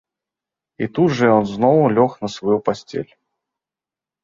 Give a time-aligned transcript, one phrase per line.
[0.85, 3.09] -І тут жа ён зноў лёг на сваю пасцель